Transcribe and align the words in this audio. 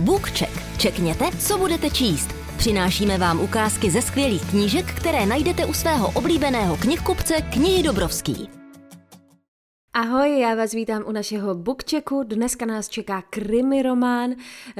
BookCheck. 0.00 0.78
Čekněte, 0.78 1.24
co 1.38 1.58
budete 1.58 1.90
číst. 1.90 2.34
Přinášíme 2.56 3.18
vám 3.18 3.40
ukázky 3.40 3.90
ze 3.90 4.02
skvělých 4.02 4.50
knížek, 4.50 4.86
které 4.94 5.26
najdete 5.26 5.66
u 5.66 5.74
svého 5.74 6.10
oblíbeného 6.10 6.76
knihkupce 6.76 7.34
Knihy 7.34 7.82
Dobrovský. 7.82 8.59
Ahoj, 9.92 10.40
já 10.40 10.54
vás 10.54 10.72
vítám 10.72 11.04
u 11.06 11.12
našeho 11.12 11.54
bookchecku. 11.54 12.22
Dneska 12.22 12.66
nás 12.66 12.88
čeká 12.88 13.22
krimi 13.22 13.82
román 13.82 14.34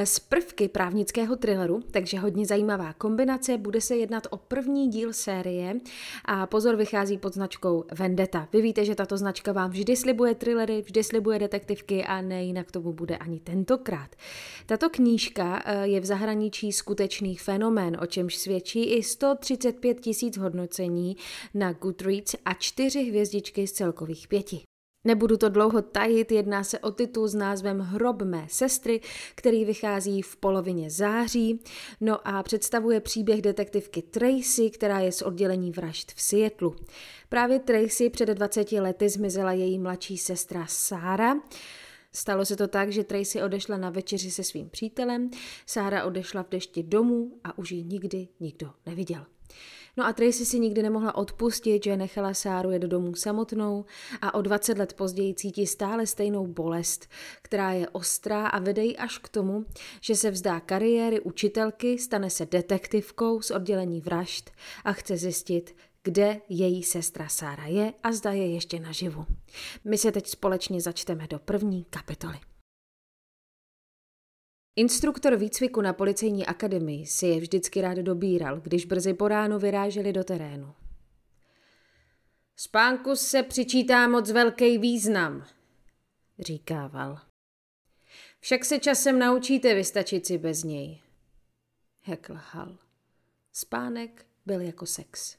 z 0.05 0.19
prvky 0.19 0.69
právnického 0.69 1.37
thrilleru, 1.37 1.81
takže 1.91 2.19
hodně 2.19 2.47
zajímavá 2.47 2.93
kombinace. 2.93 3.59
Bude 3.59 3.81
se 3.81 3.97
jednat 3.97 4.27
o 4.31 4.37
první 4.37 4.89
díl 4.89 5.13
série 5.13 5.75
a 6.25 6.47
pozor 6.47 6.77
vychází 6.77 7.19
pod 7.19 7.35
značkou 7.35 7.85
Vendetta. 7.99 8.49
Vy 8.53 8.63
víte, 8.63 8.85
že 8.85 8.95
tato 8.95 9.17
značka 9.17 9.53
vám 9.53 9.71
vždy 9.71 9.97
slibuje 9.97 10.35
thrillery, 10.35 10.83
vždy 10.83 11.05
slibuje 11.05 11.39
detektivky 11.39 12.05
a 12.05 12.21
ne 12.21 12.45
jinak 12.45 12.71
tomu 12.71 12.93
bude 12.93 13.17
ani 13.17 13.41
tentokrát. 13.41 14.17
Tato 14.67 14.91
knížka 14.91 15.63
eh, 15.65 15.87
je 15.87 16.01
v 16.01 16.05
zahraničí 16.05 16.73
skutečný 16.73 17.37
fenomén, 17.37 17.97
o 18.01 18.07
čemž 18.07 18.37
svědčí 18.37 18.85
i 18.85 19.03
135 19.03 20.01
tisíc 20.01 20.37
hodnocení 20.37 21.17
na 21.55 21.73
Goodreads 21.73 22.35
a 22.45 22.55
čtyři 22.55 23.03
hvězdičky 23.03 23.67
z 23.67 23.73
celkových 23.73 24.29
pěti. 24.29 24.70
Nebudu 25.05 25.37
to 25.37 25.49
dlouho 25.49 25.83
tajit, 25.83 26.33
jedná 26.33 26.65
se 26.65 26.79
o 26.79 26.91
titul 26.91 27.29
s 27.29 27.35
názvem 27.35 27.79
Hrob 27.79 28.23
mé 28.23 28.47
sestry, 28.49 29.01
který 29.35 29.65
vychází 29.65 30.23
v 30.23 30.37
polovině 30.37 30.91
září, 30.91 31.61
no 32.01 32.29
a 32.29 32.43
představuje 32.43 33.01
příběh 33.01 33.43
detektivky 33.43 34.03
Tracy, 34.03 34.71
která 34.71 35.01
je 35.01 35.13
z 35.13 35.23
oddělení 35.23 35.71
vražd 35.71 36.13
v 36.13 36.23
Seattlu. 36.23 36.77
Právě 37.29 37.59
Tracy 37.59 38.11
před 38.11 38.29
20 38.29 38.73
lety 38.73 39.09
zmizela 39.09 39.53
její 39.53 39.79
mladší 39.79 40.19
sestra 40.19 40.67
Sára, 40.69 41.37
Stalo 42.13 42.45
se 42.45 42.57
to 42.57 42.69
tak, 42.69 42.93
že 42.93 43.05
Tracy 43.05 43.43
odešla 43.43 43.77
na 43.77 43.91
večeři 43.91 44.31
se 44.31 44.45
svým 44.45 44.71
přítelem, 44.71 45.31
Sára 45.67 46.05
odešla 46.05 46.43
v 46.43 46.49
dešti 46.49 46.83
domů 46.83 47.33
a 47.45 47.59
už 47.59 47.73
ji 47.73 47.85
nikdy 47.85 48.29
nikdo 48.41 48.71
neviděl. 48.87 49.27
No 49.97 50.07
a 50.07 50.13
Tracy 50.13 50.47
si 50.47 50.59
nikdy 50.61 50.83
nemohla 50.83 51.15
odpustit, 51.15 51.85
že 51.85 51.97
nechala 51.97 52.35
Sáru 52.35 52.71
jet 52.71 52.83
domů 52.83 53.15
samotnou 53.15 53.85
a 54.23 54.35
o 54.35 54.43
20 54.43 54.79
let 54.79 54.93
později 54.93 55.35
cítí 55.35 55.67
stále 55.67 56.07
stejnou 56.07 56.47
bolest, 56.47 57.09
která 57.43 57.73
je 57.73 57.89
ostrá 57.89 58.47
a 58.47 58.59
vede 58.59 58.85
ji 58.85 58.97
až 58.97 59.19
k 59.19 59.29
tomu, 59.29 59.65
že 60.01 60.17
se 60.17 60.31
vzdá 60.31 60.61
kariéry 60.61 61.21
učitelky, 61.21 61.99
stane 61.99 62.31
se 62.31 62.47
detektivkou 62.47 63.43
z 63.43 63.51
oddělení 63.51 64.01
vražd 64.01 64.51
a 64.85 64.93
chce 64.93 65.17
zjistit, 65.17 65.77
kde 66.03 66.41
její 66.49 66.83
sestra 66.83 67.29
Sára 67.29 67.67
je 67.67 67.93
a 68.03 68.13
zda 68.13 68.33
je 68.33 68.55
ještě 68.55 68.81
naživu. 68.81 69.27
My 69.85 69.99
se 69.99 70.13
teď 70.13 70.27
společně 70.27 70.81
začteme 70.81 71.27
do 71.31 71.39
první 71.39 71.85
kapitoly. 71.91 72.50
Instruktor 74.77 75.37
výcviku 75.37 75.81
na 75.81 75.93
policejní 75.93 76.47
akademii 76.47 77.07
si 77.07 77.27
je 77.27 77.41
vždycky 77.41 77.81
rád 77.81 77.99
dobíral, 77.99 78.61
když 78.61 78.85
brzy 78.85 79.15
po 79.15 79.29
ránu 79.29 79.59
vyráželi 79.59 80.13
do 80.13 80.25
terénu. 80.25 80.75
Spánku 82.57 83.17
se 83.17 83.43
přičítá 83.43 84.09
moc 84.09 84.31
velký 84.31 84.79
význam, 84.79 85.47
říkával. 86.39 87.19
Však 88.41 88.65
se 88.65 88.79
časem 88.79 89.19
naučíte 89.19 89.75
vystačit 89.75 90.27
si 90.27 90.39
bez 90.39 90.65
něj. 90.65 91.01
Jak 92.07 92.29
lhal. 92.29 92.79
Spánek 93.53 94.27
byl 94.47 94.61
jako 94.61 94.87
sex. 94.87 95.37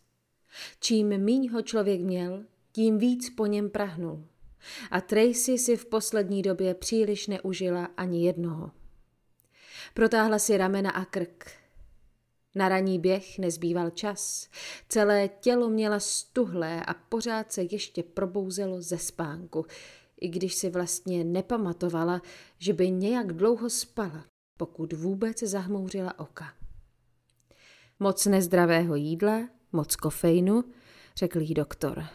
Čím 0.80 1.18
míň 1.18 1.50
ho 1.50 1.62
člověk 1.62 2.02
měl, 2.02 2.46
tím 2.72 2.98
víc 2.98 3.30
po 3.30 3.46
něm 3.46 3.70
prahnul. 3.70 4.28
A 4.92 5.02
Tracy 5.02 5.58
si 5.58 5.78
v 5.78 5.86
poslední 5.86 6.42
době 6.42 6.74
příliš 6.74 7.28
neužila 7.28 7.86
ani 7.86 8.26
jednoho. 8.26 8.81
Protáhla 9.94 10.40
si 10.40 10.58
ramena 10.58 10.92
a 10.92 11.06
krk. 11.06 11.52
Na 12.56 12.70
raní 12.70 13.00
běh 13.00 13.40
nezbýval 13.40 13.90
čas. 13.90 14.50
Celé 14.90 15.28
tělo 15.28 15.70
měla 15.70 16.00
stuhlé 16.00 16.86
a 16.86 16.94
pořád 16.94 17.52
se 17.52 17.64
ještě 17.72 18.04
probouzelo 18.04 18.82
ze 18.82 18.98
spánku, 18.98 19.66
i 20.22 20.28
když 20.28 20.56
si 20.56 20.70
vlastně 20.70 21.24
nepamatovala, 21.24 22.22
že 22.60 22.74
by 22.74 22.92
nějak 22.92 23.34
dlouho 23.34 23.70
spala, 23.70 24.26
pokud 24.58 24.94
vůbec 24.94 25.40
zahmouřila 25.40 26.20
oka. 26.20 26.54
Moc 28.00 28.26
nezdravého 28.26 28.96
jídla, 28.96 29.50
moc 29.72 29.96
kofeinu, 29.96 30.64
řekl 31.16 31.40
jí 31.42 31.54
doktor. 31.54 32.06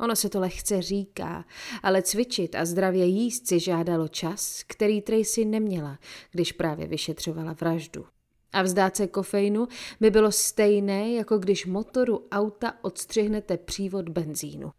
Ono 0.00 0.16
se 0.16 0.28
to 0.28 0.40
lehce 0.40 0.82
říká, 0.82 1.44
ale 1.82 2.02
cvičit 2.02 2.54
a 2.54 2.64
zdravě 2.64 3.06
jíst 3.06 3.46
si 3.46 3.60
žádalo 3.60 4.08
čas, 4.08 4.62
který 4.66 5.02
Tracy 5.02 5.44
neměla, 5.44 5.98
když 6.30 6.52
právě 6.52 6.86
vyšetřovala 6.86 7.52
vraždu. 7.52 8.06
A 8.52 8.62
vzdát 8.62 8.96
se 8.96 9.06
kofeinu 9.06 9.68
by 10.00 10.10
bylo 10.10 10.32
stejné, 10.32 11.12
jako 11.12 11.38
když 11.38 11.66
motoru 11.66 12.26
auta 12.32 12.74
odstřihnete 12.82 13.56
přívod 13.56 14.08
benzínu. 14.08 14.72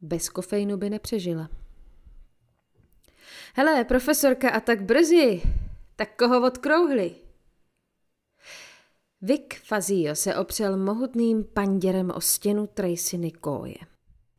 Bez 0.00 0.28
kofeinu 0.28 0.76
by 0.76 0.90
nepřežila. 0.90 1.48
Hele, 3.54 3.84
profesorka, 3.84 4.50
a 4.50 4.60
tak 4.60 4.82
brzy! 4.82 5.42
Tak 5.96 6.16
koho 6.16 6.46
odkrouhli? 6.46 7.14
Vic 9.22 9.42
Fazio 9.64 10.14
se 10.14 10.36
opřel 10.36 10.76
mohutným 10.76 11.44
panděrem 11.44 12.10
o 12.14 12.20
stěnu 12.20 12.66
Tracy 12.66 13.18
Nikoje. 13.18 13.74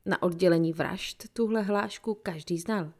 Na 0.06 0.24
oddělení 0.24 0.74
vražd 0.74 1.24
tuhle 1.34 1.62
hlášku 1.62 2.14
každý 2.14 2.58
znal, 2.58 2.92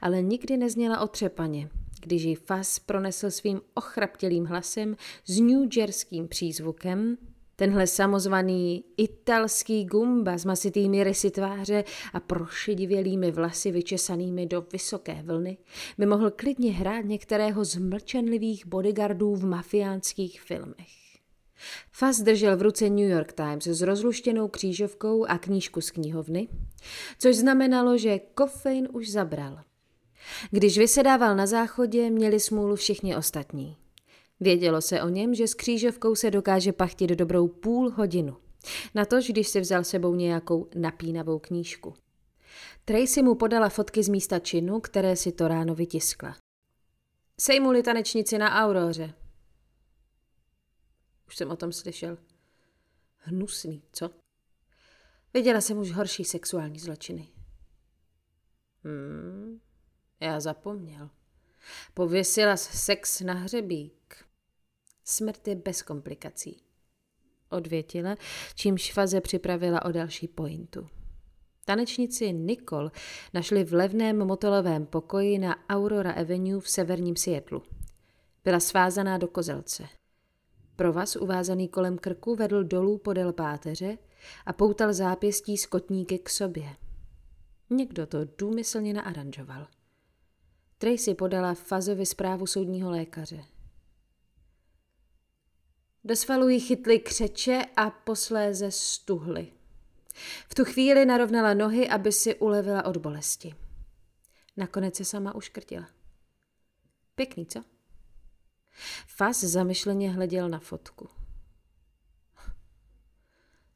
ale 0.00 0.22
nikdy 0.22 0.56
nezněla 0.56 1.00
otřepaně, 1.00 1.68
když 2.00 2.22
ji 2.22 2.34
Fas 2.34 2.78
pronesl 2.78 3.30
svým 3.30 3.60
ochraptělým 3.74 4.44
hlasem 4.44 4.96
s 5.24 5.40
newjerským 5.40 6.28
přízvukem, 6.28 7.16
tenhle 7.56 7.86
samozvaný 7.86 8.84
italský 8.96 9.84
gumba 9.84 10.38
s 10.38 10.44
masitými 10.44 11.04
rysy 11.04 11.30
tváře 11.30 11.84
a 12.12 12.20
prošedivělými 12.20 13.30
vlasy 13.30 13.70
vyčesanými 13.70 14.46
do 14.46 14.64
vysoké 14.72 15.22
vlny 15.22 15.58
by 15.98 16.06
mohl 16.06 16.30
klidně 16.30 16.72
hrát 16.72 17.04
některého 17.04 17.64
z 17.64 17.76
mlčenlivých 17.76 18.66
bodyguardů 18.66 19.34
v 19.34 19.44
mafiánských 19.44 20.40
filmech. 20.40 21.05
Fas 21.92 22.20
držel 22.20 22.56
v 22.56 22.62
ruce 22.62 22.90
New 22.90 23.10
York 23.10 23.32
Times 23.32 23.66
s 23.66 23.82
rozluštěnou 23.82 24.48
křížovkou 24.48 25.24
a 25.24 25.38
knížku 25.38 25.80
z 25.80 25.90
knihovny, 25.90 26.48
což 27.18 27.36
znamenalo, 27.36 27.98
že 27.98 28.18
kofein 28.18 28.88
už 28.92 29.10
zabral. 29.10 29.58
Když 30.50 30.78
vysedával 30.78 31.36
na 31.36 31.46
záchodě, 31.46 32.10
měli 32.10 32.40
smůlu 32.40 32.76
všichni 32.76 33.16
ostatní. 33.16 33.76
Vědělo 34.40 34.80
se 34.80 35.02
o 35.02 35.08
něm, 35.08 35.34
že 35.34 35.48
s 35.48 35.54
křížovkou 35.54 36.14
se 36.14 36.30
dokáže 36.30 36.72
pachtit 36.72 37.10
dobrou 37.10 37.48
půl 37.48 37.90
hodinu. 37.90 38.36
Natož, 38.94 39.30
když 39.30 39.48
si 39.48 39.60
vzal 39.60 39.84
sebou 39.84 40.14
nějakou 40.14 40.68
napínavou 40.74 41.38
knížku. 41.38 41.94
Tracy 42.84 43.22
mu 43.22 43.34
podala 43.34 43.68
fotky 43.68 44.02
z 44.02 44.08
místa 44.08 44.38
činu, 44.38 44.80
které 44.80 45.16
si 45.16 45.32
to 45.32 45.48
ráno 45.48 45.74
vytiskla. 45.74 46.36
Sejmuli 47.40 47.82
tanečnici 47.82 48.38
na 48.38 48.64
Auroře, 48.64 49.14
už 51.26 51.36
jsem 51.36 51.50
o 51.50 51.56
tom 51.56 51.72
slyšel. 51.72 52.18
Hnusný, 53.16 53.82
co? 53.92 54.10
Viděla 55.34 55.60
jsem 55.60 55.78
už 55.78 55.92
horší 55.92 56.24
sexuální 56.24 56.78
zločiny. 56.78 57.28
Hmm, 58.84 59.60
já 60.20 60.40
zapomněl. 60.40 61.10
Pověsila 61.94 62.56
sex 62.56 63.20
na 63.20 63.34
hřebík. 63.34 64.24
Smrt 65.04 65.48
je 65.48 65.54
bez 65.54 65.82
komplikací. 65.82 66.62
Odvětila, 67.50 68.16
čím 68.54 68.78
švaze 68.78 69.20
připravila 69.20 69.84
o 69.84 69.92
další 69.92 70.28
pointu. 70.28 70.88
Tanečnici 71.64 72.32
Nicole 72.32 72.90
našli 73.34 73.64
v 73.64 73.72
levném 73.72 74.26
motelovém 74.26 74.86
pokoji 74.86 75.38
na 75.38 75.68
Aurora 75.68 76.12
Avenue 76.12 76.60
v 76.60 76.70
severním 76.70 77.16
Seattlu. 77.16 77.62
Byla 78.44 78.60
svázaná 78.60 79.18
do 79.18 79.28
kozelce. 79.28 79.88
Provaz 80.76 81.16
uvázaný 81.16 81.68
kolem 81.68 81.98
krku 81.98 82.36
vedl 82.36 82.64
dolů 82.64 82.98
podél 82.98 83.32
páteře 83.32 83.98
a 84.46 84.52
poutal 84.52 84.92
zápěstí 84.92 85.56
z 85.56 85.66
kotníky 85.66 86.18
k 86.18 86.30
sobě. 86.30 86.76
Někdo 87.70 88.06
to 88.06 88.18
důmyslně 88.38 88.94
naaranžoval. 88.94 89.66
Tracy 90.78 91.14
podala 91.14 91.54
Fazovi 91.54 92.06
zprávu 92.06 92.46
soudního 92.46 92.90
lékaře. 92.90 93.44
Do 96.04 96.16
svalu 96.16 96.48
jí 96.48 96.60
chytli 96.60 96.98
křeče 96.98 97.64
a 97.76 97.90
posléze 97.90 98.70
stuhly. 98.70 99.52
V 100.48 100.54
tu 100.54 100.64
chvíli 100.64 101.06
narovnala 101.06 101.54
nohy, 101.54 101.88
aby 101.88 102.12
si 102.12 102.34
ulevila 102.34 102.84
od 102.84 102.96
bolesti. 102.96 103.54
Nakonec 104.56 104.96
se 104.96 105.04
sama 105.04 105.34
uškrtila. 105.34 105.88
Pěkný, 107.14 107.46
co? 107.46 107.75
Fas 109.06 109.40
zamyšleně 109.40 110.12
hleděl 110.12 110.48
na 110.48 110.58
fotku. 110.58 111.08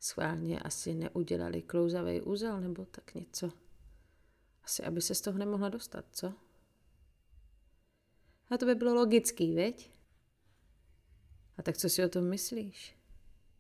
Schválně 0.01 0.61
asi 0.61 0.95
neudělali 0.95 1.63
klouzavý 1.63 2.21
úzel 2.21 2.61
nebo 2.61 2.85
tak 2.85 3.15
něco. 3.15 3.53
Asi, 4.65 4.85
aby 4.85 5.01
se 5.01 5.15
z 5.15 5.21
toho 5.21 5.39
nemohla 5.39 5.69
dostat, 5.69 6.05
co? 6.13 6.35
A 8.51 8.59
to 8.59 8.67
by 8.67 8.75
bylo 8.75 8.95
logický, 8.95 9.55
viď? 9.55 9.91
A 11.57 11.63
tak 11.63 11.77
co 11.77 11.89
si 11.89 12.05
o 12.05 12.09
tom 12.09 12.25
myslíš? 12.25 12.97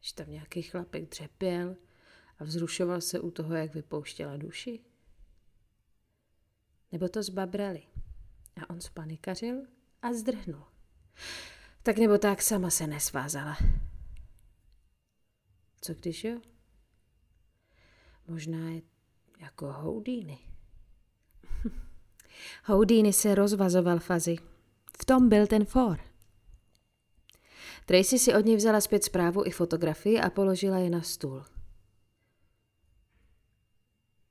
Že 0.00 0.14
tam 0.14 0.30
nějaký 0.30 0.62
chlapek 0.62 1.08
dřepěl 1.08 1.76
a 2.38 2.44
vzrušoval 2.44 3.00
se 3.00 3.20
u 3.20 3.30
toho, 3.30 3.54
jak 3.54 3.74
vypouštěla 3.74 4.36
duši? 4.36 4.80
Nebo 6.92 7.08
to 7.08 7.22
zbabrali 7.22 7.82
a 8.62 8.70
on 8.70 8.80
spanikařil 8.80 9.62
a 10.02 10.12
zdrhnul. 10.12 10.64
Tak 11.82 11.98
nebo 11.98 12.18
tak 12.18 12.42
sama 12.42 12.70
se 12.70 12.86
nesvázala. 12.86 13.56
Co 15.80 15.94
když 15.94 16.24
jo? 16.24 16.40
Možná 18.28 18.70
je 18.70 18.82
jako 19.38 19.72
Houdini. 19.72 20.38
Houdini 22.64 23.12
se 23.12 23.34
rozvazoval 23.34 23.98
fazy. 23.98 24.36
V 25.00 25.04
tom 25.04 25.28
byl 25.28 25.46
ten 25.46 25.64
for. 25.64 26.00
Tracy 27.86 28.18
si 28.18 28.34
od 28.34 28.44
něj 28.44 28.56
vzala 28.56 28.80
zpět 28.80 29.04
zprávu 29.04 29.46
i 29.46 29.50
fotografii 29.50 30.20
a 30.20 30.30
položila 30.30 30.78
je 30.78 30.90
na 30.90 31.02
stůl. 31.02 31.44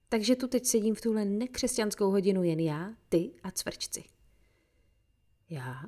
Takže 0.10 0.36
tu 0.36 0.48
teď 0.48 0.66
sedím 0.66 0.96
v 0.96 1.02
tuhle 1.02 1.26
nekřesťanskou 1.26 2.12
hodinu 2.12 2.44
jen 2.44 2.60
já, 2.60 2.94
ty 3.10 3.32
a 3.44 3.52
cvrčci. 3.52 4.04
Já, 5.50 5.84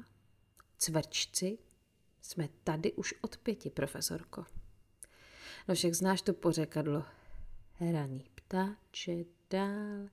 cvrčci, 0.82 1.58
jsme 2.22 2.50
tady 2.64 2.94
už 2.94 3.14
od 3.22 3.38
pěti, 3.38 3.70
profesorko. 3.70 4.46
No 5.68 5.76
však 5.76 5.94
znáš 5.94 6.22
to 6.22 6.34
pořekadlo. 6.34 7.04
Raní 7.92 8.26
ptáče 8.36 9.26
dál. 9.50 10.10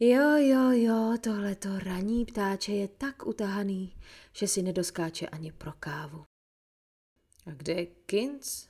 Jo, 0.00 0.36
jo, 0.36 0.70
jo, 0.70 1.16
tohleto 1.20 1.78
raní 1.78 2.24
ptáče 2.24 2.72
je 2.72 2.88
tak 2.88 3.26
utahaný, 3.26 3.96
že 4.32 4.48
si 4.48 4.62
nedoskáče 4.62 5.26
ani 5.28 5.52
pro 5.52 5.72
kávu. 5.72 6.24
A 7.46 7.50
kde 7.50 7.72
je 7.72 7.86
Kinc? 7.86 8.66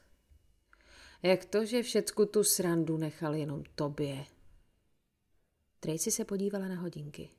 Jak 1.22 1.44
to, 1.44 1.64
že 1.64 1.82
všecku 1.82 2.26
tu 2.26 2.44
srandu 2.44 2.96
nechal 2.96 3.34
jenom 3.34 3.62
tobě? 3.74 4.24
Tracy 5.80 6.10
se 6.10 6.24
podívala 6.24 6.68
na 6.68 6.80
hodinky. 6.80 7.30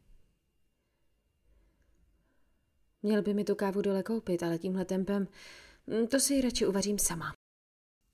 Měl 3.04 3.22
by 3.22 3.34
mi 3.34 3.44
tu 3.44 3.56
kávu 3.56 3.82
dole 3.82 4.04
koupit, 4.04 4.44
ale 4.44 4.58
tímhle 4.58 4.86
tempem 4.86 5.28
hm, 5.88 6.08
to 6.08 6.20
si 6.20 6.34
ji 6.34 6.42
radši 6.42 6.66
uvařím 6.68 7.00
sama. 7.00 7.34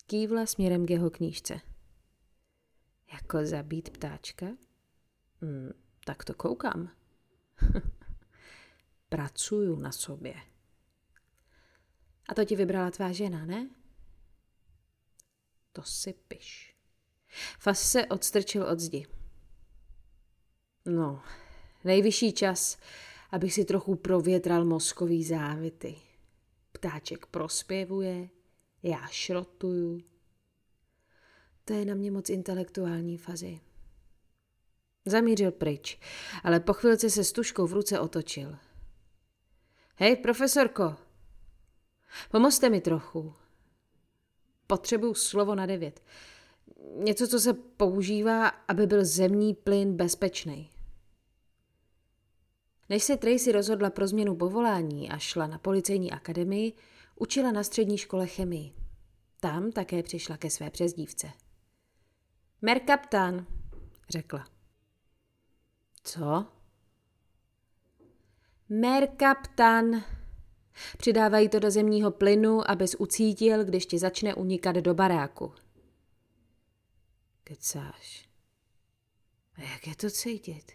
Kývla 0.07 0.45
směrem 0.45 0.86
k 0.86 0.89
jeho 0.89 1.09
knížce. 1.09 1.62
Jako 3.13 3.45
zabít 3.45 3.89
ptáčka? 3.89 4.45
Hmm, 5.41 5.71
tak 6.06 6.24
to 6.24 6.33
koukám. 6.33 6.91
Pracuju 9.09 9.80
na 9.80 9.91
sobě. 9.91 10.36
A 12.30 12.33
to 12.33 12.45
ti 12.45 12.56
vybrala 12.56 12.91
tvá 12.91 13.12
žena, 13.12 13.45
ne? 13.45 13.69
To 15.71 15.83
si 15.83 16.13
piš. 16.13 16.75
Fas 17.59 17.91
se 17.91 18.06
odstrčil 18.06 18.63
od 18.63 18.80
zdi. 18.80 19.07
No, 20.86 21.24
nejvyšší 21.83 22.33
čas, 22.33 22.77
abych 23.30 23.54
si 23.54 23.66
trochu 23.66 23.96
provětral 23.96 24.66
mozkový 24.66 25.24
závity. 25.24 25.96
Ptáček 26.72 27.26
prospěvuje, 27.26 28.30
já 28.84 29.08
šrotuju. 29.08 30.02
To 31.66 31.74
je 31.74 31.86
na 31.86 31.96
mě 31.96 32.12
moc 32.12 32.30
intelektuální 32.30 33.18
fazy. 33.18 33.60
Zamířil 35.06 35.52
pryč, 35.52 36.00
ale 36.44 36.60
po 36.60 36.74
chvilce 36.74 37.10
se 37.10 37.24
s 37.24 37.31
tuškou 37.31 37.68
v 37.68 37.74
ruce 37.74 38.00
otočil. 38.00 38.58
Hej, 39.96 40.16
profesorko, 40.16 40.96
pomozte 42.32 42.70
mi 42.70 42.82
trochu. 42.82 43.34
Potřebuju 44.68 45.14
slovo 45.14 45.56
na 45.56 45.66
devět. 45.66 46.04
Něco, 46.96 47.28
co 47.28 47.40
se 47.40 47.54
používá, 47.54 48.48
aby 48.48 48.88
byl 48.88 49.06
zemní 49.06 49.54
plyn 49.54 49.96
bezpečný. 49.96 50.70
Než 52.89 53.03
se 53.03 53.18
Tracy 53.18 53.51
rozhodla 53.51 53.89
pro 53.89 54.07
změnu 54.07 54.36
povolání 54.36 55.09
a 55.09 55.18
šla 55.18 55.47
na 55.47 55.57
policejní 55.57 56.12
akademii, 56.12 56.74
učila 57.15 57.51
na 57.51 57.63
střední 57.63 57.97
škole 57.97 58.27
chemii. 58.27 58.74
Tam 59.39 59.71
také 59.71 60.03
přišla 60.03 60.38
ke 60.38 60.50
své 60.50 60.69
přezdívce. 60.69 61.31
Merkaptán, 62.62 63.45
řekla. 64.09 64.47
Co? 66.03 66.45
Merkaptan. 68.69 70.03
Přidávají 70.97 71.50
to 71.50 71.59
do 71.59 71.71
zemního 71.71 72.12
plynu, 72.12 72.71
abys 72.71 72.95
ucítil, 72.95 73.65
když 73.65 73.86
ti 73.86 74.00
začne 74.00 74.36
unikat 74.36 74.75
do 74.75 74.94
baráku. 74.94 75.53
Kecáš. 77.44 78.30
A 79.56 79.62
jak 79.62 79.88
je 79.88 79.95
to 79.95 80.09
cítit? 80.09 80.71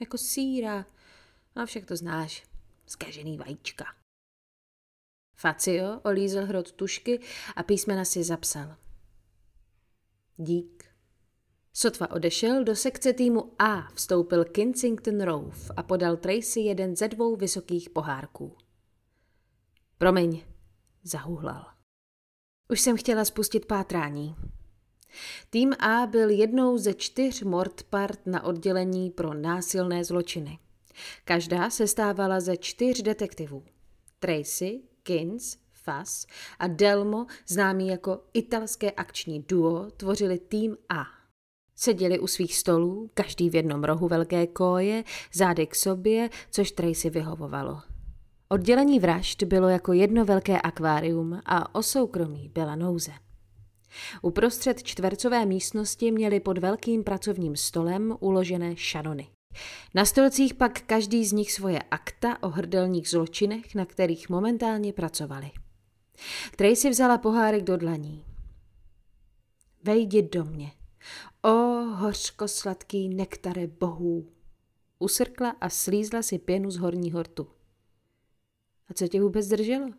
Jako 0.00 0.18
síra. 0.18 0.86
A 1.54 1.66
však 1.66 1.84
to 1.84 1.96
znáš. 1.96 2.42
Zkažený 2.86 3.38
vajíčka. 3.38 3.84
Facio 5.36 6.00
olízl 6.00 6.40
hrot 6.40 6.72
tušky 6.72 7.20
a 7.56 7.62
písmena 7.62 8.04
si 8.04 8.24
zapsal. 8.24 8.76
Dík. 10.36 10.84
Sotva 11.72 12.10
odešel, 12.10 12.64
do 12.64 12.76
sekce 12.76 13.12
týmu 13.12 13.52
A 13.58 13.88
vstoupil 13.94 14.44
Kensington 14.44 15.20
Rove 15.20 15.74
a 15.76 15.82
podal 15.82 16.16
Tracy 16.16 16.60
jeden 16.60 16.96
ze 16.96 17.08
dvou 17.08 17.36
vysokých 17.36 17.90
pohárků. 17.90 18.56
Promiň, 19.98 20.44
zahuhlal. 21.02 21.66
Už 22.68 22.80
jsem 22.80 22.96
chtěla 22.96 23.24
spustit 23.24 23.66
pátrání. 23.66 24.36
Tým 25.50 25.72
A 25.72 26.06
byl 26.06 26.30
jednou 26.30 26.78
ze 26.78 26.94
čtyř 26.94 27.42
mordpart 27.42 28.20
na 28.26 28.44
oddělení 28.44 29.10
pro 29.10 29.34
násilné 29.34 30.04
zločiny. 30.04 30.58
Každá 31.24 31.70
se 31.70 31.86
stávala 31.86 32.40
ze 32.40 32.56
čtyř 32.56 33.02
detektivů. 33.02 33.62
Tracy, 34.18 34.80
Kins, 35.02 35.56
Fass 35.72 36.26
a 36.58 36.66
Delmo, 36.66 37.26
známý 37.46 37.88
jako 37.88 38.20
italské 38.32 38.90
akční 38.90 39.44
duo, 39.48 39.90
tvořili 39.96 40.38
tým 40.38 40.76
A. 40.88 41.04
Seděli 41.76 42.18
u 42.18 42.26
svých 42.26 42.56
stolů, 42.56 43.10
každý 43.14 43.50
v 43.50 43.54
jednom 43.54 43.84
rohu 43.84 44.08
velké 44.08 44.46
koje, 44.46 45.04
zády 45.32 45.66
k 45.66 45.74
sobě, 45.74 46.30
což 46.50 46.70
Tracy 46.72 47.10
vyhovovalo. 47.10 47.80
Oddělení 48.48 49.00
vražd 49.00 49.42
bylo 49.42 49.68
jako 49.68 49.92
jedno 49.92 50.24
velké 50.24 50.60
akvárium 50.60 51.40
a 51.46 51.74
o 51.74 51.82
soukromí 51.82 52.48
byla 52.48 52.76
nouze. 52.76 53.12
Uprostřed 54.22 54.82
čtvercové 54.82 55.46
místnosti 55.46 56.12
měli 56.12 56.40
pod 56.40 56.58
velkým 56.58 57.04
pracovním 57.04 57.56
stolem 57.56 58.16
uložené 58.20 58.76
šanony. 58.76 59.28
Na 59.94 60.04
stolcích 60.04 60.54
pak 60.54 60.80
každý 60.80 61.24
z 61.24 61.32
nich 61.32 61.52
svoje 61.52 61.82
akta 61.82 62.42
o 62.42 62.48
hrdelních 62.48 63.08
zločinech, 63.08 63.74
na 63.74 63.86
kterých 63.86 64.28
momentálně 64.28 64.92
pracovali. 64.92 65.50
Tracy 66.56 66.90
vzala 66.90 67.18
pohárek 67.18 67.64
do 67.64 67.76
dlaní. 67.76 68.24
Vejdi 69.84 70.22
do 70.22 70.44
mě. 70.44 70.72
O, 71.42 71.48
hořko 71.94 72.48
sladký 72.48 73.08
nektare 73.08 73.66
bohů. 73.66 74.28
Usrkla 74.98 75.50
a 75.60 75.68
slízla 75.68 76.22
si 76.22 76.38
pěnu 76.38 76.70
z 76.70 76.76
horního 76.76 77.22
rtu. 77.22 77.46
A 78.88 78.94
co 78.94 79.08
tě 79.08 79.20
vůbec 79.20 79.48
drželo? 79.48 79.90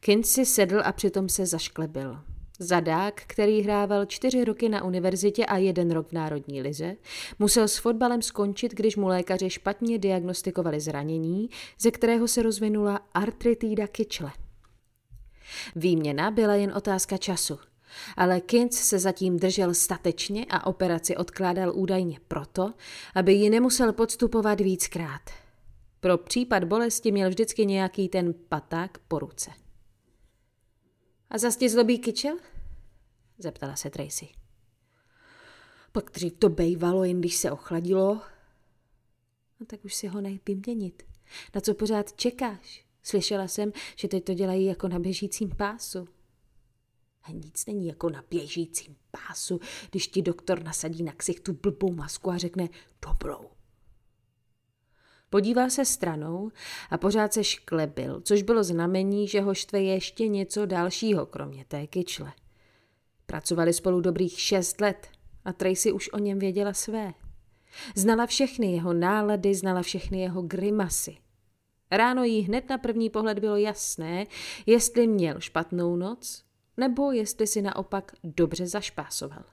Kinsey 0.00 0.46
sedl 0.46 0.80
a 0.84 0.92
přitom 0.92 1.28
se 1.28 1.46
zašklebil. 1.46 2.20
Zadák, 2.62 3.22
který 3.26 3.60
hrával 3.62 4.04
čtyři 4.06 4.44
roky 4.44 4.68
na 4.68 4.84
univerzitě 4.84 5.46
a 5.46 5.56
jeden 5.56 5.90
rok 5.90 6.08
v 6.08 6.12
Národní 6.12 6.62
lize, 6.62 6.96
musel 7.38 7.68
s 7.68 7.76
fotbalem 7.76 8.22
skončit, 8.22 8.72
když 8.74 8.96
mu 8.96 9.06
lékaři 9.06 9.50
špatně 9.50 9.98
diagnostikovali 9.98 10.80
zranění, 10.80 11.50
ze 11.80 11.90
kterého 11.90 12.28
se 12.28 12.42
rozvinula 12.42 13.00
artritída 13.14 13.86
kyčle. 13.86 14.32
Výměna 15.76 16.30
byla 16.30 16.54
jen 16.54 16.72
otázka 16.76 17.16
času, 17.16 17.58
ale 18.16 18.40
Kinc 18.40 18.74
se 18.74 18.98
zatím 18.98 19.38
držel 19.38 19.74
statečně 19.74 20.46
a 20.50 20.66
operaci 20.66 21.16
odkládal 21.16 21.72
údajně 21.74 22.18
proto, 22.28 22.72
aby 23.14 23.32
ji 23.32 23.50
nemusel 23.50 23.92
podstupovat 23.92 24.60
víckrát. 24.60 25.22
Pro 26.00 26.18
případ 26.18 26.64
bolesti 26.64 27.12
měl 27.12 27.28
vždycky 27.28 27.66
nějaký 27.66 28.08
ten 28.08 28.34
paták 28.48 28.98
po 29.08 29.18
ruce. 29.18 29.50
A 31.30 31.38
zas 31.38 31.56
ti 31.56 31.68
zlobí 31.68 31.98
kyčel? 31.98 32.36
Zeptala 33.38 33.76
se 33.76 33.90
Tracy. 33.90 34.28
Pak 35.92 36.10
dřív 36.10 36.32
to 36.38 36.48
bejvalo, 36.48 37.04
jen 37.04 37.20
když 37.20 37.36
se 37.36 37.50
ochladilo. 37.50 38.22
No 39.60 39.66
tak 39.66 39.84
už 39.84 39.94
si 39.94 40.06
ho 40.06 40.20
nej 40.20 40.40
vyměnit. 40.46 41.02
Na 41.54 41.60
co 41.60 41.74
pořád 41.74 42.12
čekáš? 42.12 42.86
Slyšela 43.02 43.48
jsem, 43.48 43.72
že 43.96 44.08
teď 44.08 44.24
to 44.24 44.34
dělají 44.34 44.64
jako 44.64 44.88
na 44.88 44.98
běžícím 44.98 45.50
pásu. 45.56 46.08
A 47.22 47.30
nic 47.30 47.66
není 47.66 47.86
jako 47.86 48.10
na 48.10 48.24
běžícím 48.30 48.96
pásu, 49.10 49.60
když 49.90 50.08
ti 50.08 50.22
doktor 50.22 50.62
nasadí 50.62 51.02
na 51.02 51.12
ksich 51.12 51.40
tu 51.40 51.52
blbou 51.52 51.92
masku 51.92 52.30
a 52.30 52.38
řekne 52.38 52.68
dobrou. 53.06 53.59
Podíval 55.30 55.70
se 55.70 55.84
stranou 55.84 56.50
a 56.90 56.98
pořád 56.98 57.32
se 57.32 57.44
šklebil, 57.44 58.20
což 58.20 58.42
bylo 58.42 58.64
znamení, 58.64 59.28
že 59.28 59.40
ho 59.40 59.54
štve 59.54 59.80
ještě 59.82 60.28
něco 60.28 60.66
dalšího, 60.66 61.26
kromě 61.26 61.64
té 61.64 61.86
kyčle. 61.86 62.32
Pracovali 63.26 63.72
spolu 63.72 64.00
dobrých 64.00 64.40
šest 64.40 64.80
let 64.80 65.06
a 65.44 65.52
Tracy 65.52 65.92
už 65.92 66.12
o 66.12 66.18
něm 66.18 66.38
věděla 66.38 66.72
své. 66.72 67.14
Znala 67.94 68.26
všechny 68.26 68.72
jeho 68.72 68.92
nálady, 68.92 69.54
znala 69.54 69.82
všechny 69.82 70.20
jeho 70.20 70.42
grimasy. 70.42 71.16
Ráno 71.90 72.24
jí 72.24 72.40
hned 72.40 72.68
na 72.68 72.78
první 72.78 73.10
pohled 73.10 73.38
bylo 73.38 73.56
jasné, 73.56 74.26
jestli 74.66 75.06
měl 75.06 75.40
špatnou 75.40 75.96
noc, 75.96 76.44
nebo 76.76 77.12
jestli 77.12 77.46
si 77.46 77.62
naopak 77.62 78.12
dobře 78.24 78.66
zašpásoval. 78.66 79.44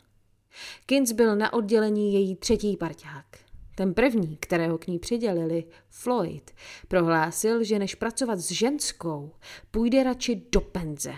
Kinz 0.86 1.12
byl 1.12 1.36
na 1.36 1.54
oddělení 1.54 2.14
její 2.14 2.36
třetí 2.36 2.78
parťák. 2.78 3.47
Ten 3.78 3.94
první, 3.94 4.38
kterého 4.38 4.78
k 4.78 4.88
ní 4.88 5.00
přidělili, 5.00 5.64
Floyd, 5.90 6.52
prohlásil, 6.88 7.64
že 7.64 7.80
než 7.80 7.96
pracovat 7.96 8.40
s 8.40 8.52
ženskou, 8.52 9.32
půjde 9.72 10.04
radši 10.04 10.42
do 10.52 10.62
penze. 10.62 11.14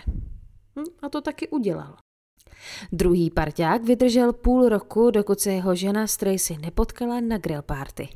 Hm, 0.76 0.84
a 1.02 1.08
to 1.08 1.20
taky 1.20 1.48
udělal. 1.48 1.96
Druhý 2.92 3.30
parťák 3.30 3.84
vydržel 3.84 4.32
půl 4.32 4.68
roku, 4.68 5.10
dokud 5.10 5.40
se 5.40 5.52
jeho 5.52 5.74
žena 5.74 6.06
Tracy 6.18 6.56
nepotkala 6.58 7.20
na 7.20 7.38
grill 7.38 7.62
party. 7.62 8.08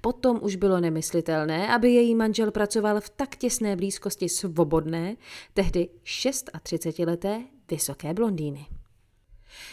Potom 0.00 0.38
už 0.42 0.56
bylo 0.56 0.80
nemyslitelné, 0.80 1.74
aby 1.74 1.90
její 1.90 2.14
manžel 2.14 2.50
pracoval 2.50 3.00
v 3.00 3.10
tak 3.10 3.36
těsné 3.36 3.76
blízkosti 3.76 4.28
svobodné, 4.28 5.16
tehdy 5.54 5.88
36-leté 6.04 7.44
vysoké 7.70 8.14
blondýny. 8.14 8.66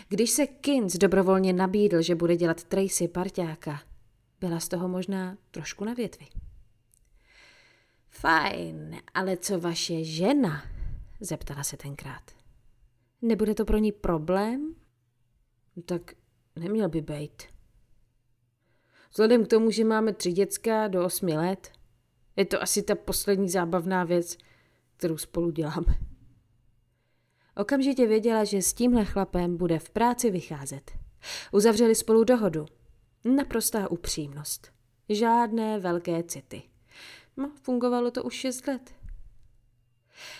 Když 0.09 0.29
se 0.29 0.47
Kins 0.47 0.93
dobrovolně 0.93 1.53
nabídl, 1.53 2.01
že 2.01 2.15
bude 2.15 2.35
dělat 2.35 2.63
Tracy 2.63 3.07
parťáka, 3.07 3.79
byla 4.43 4.59
z 4.59 4.67
toho 4.67 4.87
možná 4.87 5.37
trošku 5.51 5.85
na 5.85 5.93
větvi. 5.93 6.25
Fajn, 8.09 9.01
ale 9.13 9.37
co 9.37 9.59
vaše 9.59 10.03
žena? 10.03 10.63
zeptala 11.19 11.63
se 11.63 11.77
tenkrát. 11.77 12.31
Nebude 13.21 13.55
to 13.55 13.65
pro 13.65 13.77
ní 13.77 13.91
problém? 13.91 14.75
Tak 15.85 16.13
neměl 16.55 16.89
by 16.89 17.01
být. 17.01 17.43
Vzhledem 19.11 19.45
k 19.45 19.47
tomu, 19.47 19.71
že 19.71 19.83
máme 19.83 20.13
tři 20.13 20.31
děcka 20.31 20.87
do 20.87 21.05
osmi 21.05 21.37
let, 21.37 21.71
je 22.35 22.45
to 22.45 22.61
asi 22.61 22.83
ta 22.83 22.95
poslední 22.95 23.49
zábavná 23.49 24.03
věc, 24.03 24.37
kterou 24.97 25.17
spolu 25.17 25.51
děláme. 25.51 25.95
Okamžitě 27.55 28.07
věděla, 28.07 28.43
že 28.43 28.61
s 28.61 28.73
tímhle 28.73 29.05
chlapem 29.05 29.57
bude 29.57 29.79
v 29.79 29.89
práci 29.89 30.31
vycházet. 30.31 30.91
Uzavřeli 31.51 31.95
spolu 31.95 32.23
dohodu. 32.23 32.65
Naprostá 33.23 33.91
upřímnost. 33.91 34.73
Žádné 35.09 35.79
velké 35.79 36.23
city. 36.23 36.63
No, 37.37 37.51
fungovalo 37.61 38.11
to 38.11 38.23
už 38.23 38.33
šest 38.33 38.67
let. 38.67 38.93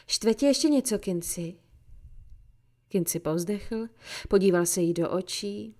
Štvetě 0.07 0.45
ještě 0.45 0.69
něco, 0.69 0.99
Kinci? 0.99 1.55
Kinci 2.87 3.19
povzdechl, 3.19 3.87
podíval 4.29 4.65
se 4.65 4.81
jí 4.81 4.93
do 4.93 5.11
očí. 5.11 5.75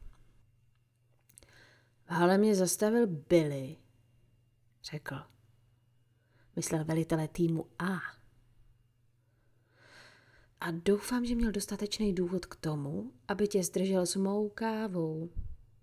V 2.05 2.09
hale 2.09 2.37
mě 2.37 2.55
zastavil 2.55 3.07
Billy, 3.07 3.77
řekl. 4.83 5.15
Myslel 6.55 6.85
velitele 6.85 7.27
týmu 7.27 7.65
A. 7.79 7.93
A 10.59 10.71
doufám, 10.71 11.25
že 11.25 11.35
měl 11.35 11.51
dostatečný 11.51 12.13
důvod 12.13 12.45
k 12.45 12.55
tomu, 12.55 13.11
aby 13.27 13.47
tě 13.47 13.63
zdržel 13.63 14.05
s 14.05 14.15
mou 14.15 14.49
kávou. 14.49 15.29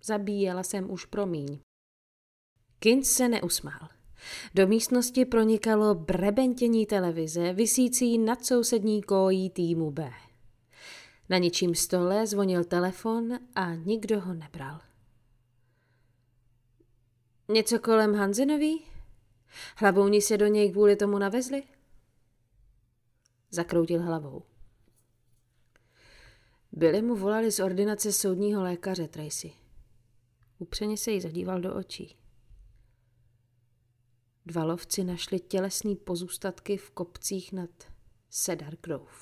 Zabíjela 0.03 0.63
jsem 0.63 0.91
už 0.91 1.05
promíň. 1.07 1.59
Kinc 2.79 3.07
se 3.07 3.29
neusmál. 3.29 3.89
Do 4.55 4.67
místnosti 4.67 5.25
pronikalo 5.25 5.95
brebentění 5.95 6.87
televize, 6.87 7.53
vysící 7.53 8.19
nad 8.19 8.45
sousední 8.45 9.03
kojí 9.03 9.51
týmu 9.51 9.91
B. 9.91 10.11
Na 11.29 11.39
ničím 11.39 11.75
stole 11.75 12.27
zvonil 12.27 12.65
telefon 12.65 13.39
a 13.55 13.75
nikdo 13.75 14.21
ho 14.21 14.35
nebral. 14.35 14.81
Něco 17.49 17.79
kolem 17.79 18.15
Hanzenový? 18.15 18.85
Hlavouni 19.77 20.23
se 20.23 20.39
do 20.39 20.47
něj 20.47 20.73
kvůli 20.73 20.97
tomu 20.97 21.19
navezli? 21.19 21.63
Zakroutil 23.51 24.03
hlavou. 24.03 24.43
Byli 26.73 27.03
mu 27.03 27.17
volali 27.17 27.53
z 27.53 27.61
ordinace 27.61 28.13
soudního 28.13 28.63
lékaře 28.63 29.09
Tracy. 29.09 29.53
Upřeně 30.61 30.97
se 30.97 31.11
jí 31.11 31.21
zadíval 31.21 31.61
do 31.61 31.75
očí. 31.75 32.17
Dva 34.47 34.65
lovci 34.65 35.05
našli 35.05 35.41
tělesný 35.41 35.97
pozůstatky 35.97 36.77
v 36.77 36.91
kopcích 36.91 37.53
nad 37.53 37.71
Cedar 38.31 38.77
Grove. 38.83 39.13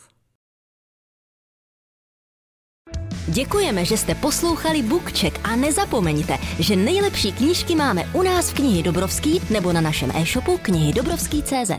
Děkujeme, 3.28 3.84
že 3.84 3.96
jste 3.96 4.14
poslouchali 4.14 4.82
Bookcheck 4.82 5.40
a 5.44 5.56
nezapomeňte, 5.56 6.38
že 6.58 6.76
nejlepší 6.76 7.32
knížky 7.32 7.74
máme 7.74 8.04
u 8.14 8.22
nás 8.22 8.50
v 8.50 8.54
knihy 8.54 8.82
Dobrovský 8.82 9.40
nebo 9.52 9.72
na 9.72 9.80
našem 9.80 10.10
e-shopu 10.10 10.58
knihy 10.58 10.92
Dobrovský.cz. 10.92 11.70